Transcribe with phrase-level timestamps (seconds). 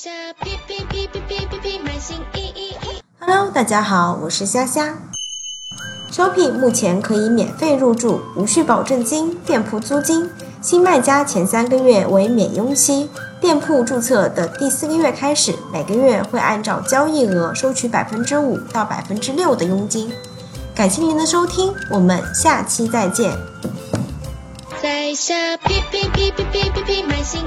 [0.00, 0.10] 下，
[0.44, 3.02] 哔哔哔哔哔哔，买新衣衣衣。
[3.18, 4.96] Hello，大家好，我是虾虾。
[6.12, 10.30] Shopee 目前可以免费入驻，无需保证金、店铺租金。
[10.62, 20.12] 新卖家前三个月为免佣期，店铺注册的第四个月开始，每个月会按照交易额收取百分之五到百分之六的佣金。
[20.76, 23.36] 感谢您的收听，我们下期再见。
[24.80, 27.42] 在下，哔哔哔哔哔哔哔，买新。